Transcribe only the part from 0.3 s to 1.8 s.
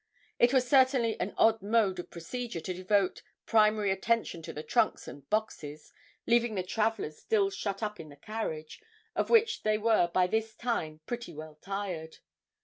It was certainly an odd